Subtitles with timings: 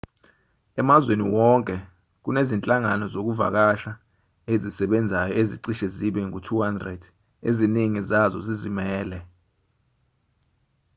[0.81, 1.75] emazweni wonke
[2.23, 3.91] kunezinhlangano zokuvakasha
[4.53, 7.01] ezisebenzayo ezicishe zibe ngu-200
[7.49, 9.19] eziningi zazo zizimele